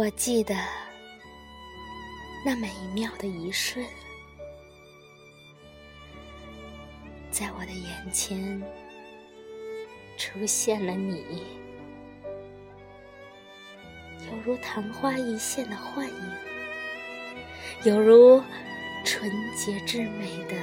[0.00, 0.54] 我记得
[2.42, 3.84] 那美妙的一瞬，
[7.30, 8.62] 在我的眼前
[10.16, 11.42] 出现了你，
[14.26, 16.32] 犹如昙花一现的幻影，
[17.84, 18.42] 犹如
[19.04, 20.56] 纯洁之美的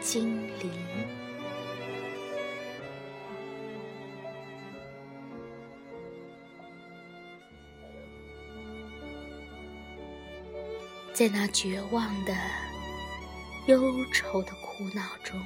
[0.00, 1.19] 精灵。
[11.20, 12.34] 在那绝望的、
[13.66, 15.38] 忧愁的苦恼中，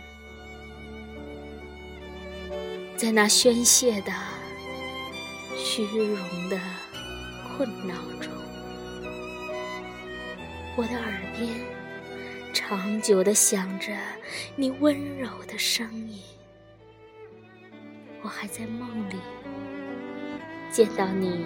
[2.97, 4.13] 在那宣泄的、
[5.57, 6.61] 虚荣的
[7.49, 8.33] 困扰中，
[10.77, 11.51] 我的耳边
[12.53, 13.97] 长久的响着
[14.55, 16.23] 你温柔的声音。
[18.23, 19.17] 我还在梦里
[20.71, 21.45] 见到你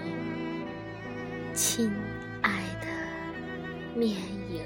[1.54, 1.90] 亲
[2.42, 2.87] 爱的。
[3.98, 4.16] 面
[4.50, 4.62] 影。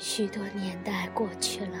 [0.00, 1.78] 许多年代过去了，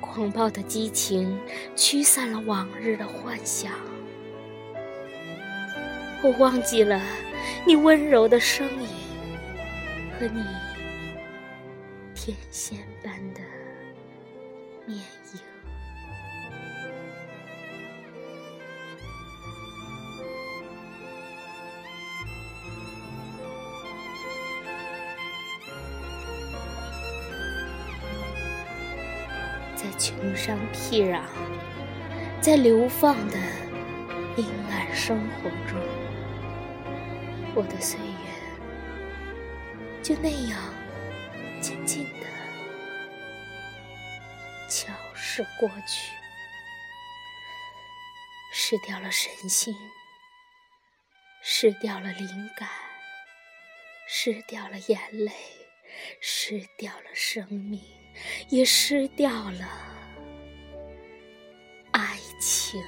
[0.00, 1.38] 狂暴的激情
[1.74, 3.72] 驱散了往日的幻想，
[6.24, 6.98] 我忘记了。
[7.66, 8.88] 你温柔的声音
[10.18, 10.42] 和你
[12.14, 13.40] 天仙般的
[14.86, 15.40] 面影，
[29.74, 31.20] 在穷山僻壤，
[32.40, 33.36] 在流放的
[34.38, 35.78] 阴暗生活中。
[37.56, 38.06] 我的岁月
[40.02, 40.74] 就那样
[41.60, 42.26] 静静的
[44.68, 46.10] 悄逝过去，
[48.52, 49.72] 失掉了神性，
[51.42, 52.68] 失掉了灵感，
[54.08, 55.30] 失掉了眼泪，
[56.20, 57.80] 失掉了生命，
[58.48, 59.68] 也失掉了
[61.92, 62.82] 爱情。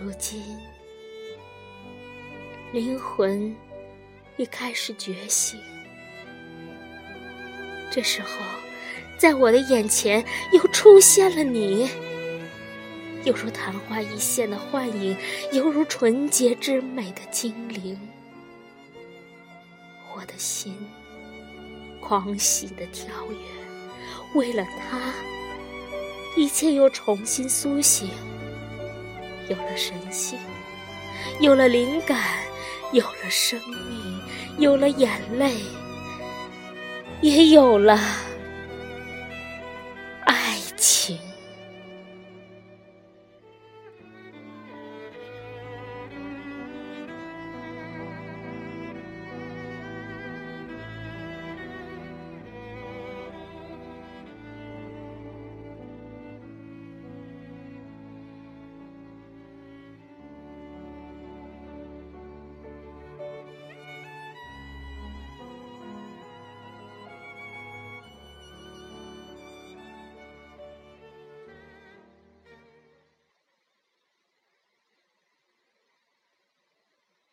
[0.00, 0.40] 如今，
[2.72, 3.52] 灵魂
[4.36, 5.58] 已开始觉醒。
[7.90, 8.28] 这时候，
[9.18, 11.88] 在我的眼前又出现了你，
[13.24, 15.16] 犹如昙花一现的幻影，
[15.52, 17.98] 犹如纯洁之美的精灵。
[20.14, 20.76] 我的心
[22.00, 23.36] 狂喜的跳跃，
[24.34, 25.12] 为了他，
[26.36, 28.08] 一切又重新苏醒。
[29.48, 30.38] 有了神性
[31.40, 32.18] 有了灵感
[32.92, 34.20] 有了生命
[34.58, 35.54] 有了眼泪
[37.20, 37.98] 也有了
[40.24, 41.27] 爱情。